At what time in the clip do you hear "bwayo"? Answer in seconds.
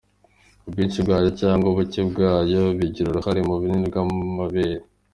1.05-1.29, 2.09-2.61